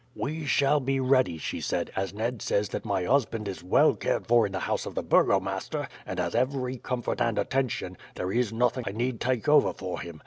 "'We 0.15 0.47
shall 0.47 0.79
be 0.79 0.99
ready,' 0.99 1.37
she 1.37 1.61
said. 1.61 1.91
'As 1.95 2.11
Ned 2.11 2.41
says 2.41 2.69
that 2.69 2.83
my 2.85 3.03
husband 3.03 3.47
is 3.47 3.63
well 3.63 3.93
cared 3.95 4.25
for 4.25 4.47
in 4.47 4.51
the 4.51 4.61
house 4.65 4.87
of 4.87 4.95
the 4.95 5.03
burgomaster, 5.03 5.87
and 6.07 6.17
has 6.17 6.33
every 6.33 6.77
comfort 6.77 7.21
and 7.21 7.37
attention, 7.37 7.95
there 8.15 8.31
is 8.31 8.51
nothing 8.51 8.85
I 8.87 8.93
need 8.93 9.19
take 9.21 9.47
over 9.47 9.73
for 9.73 10.01
him.' 10.01 10.19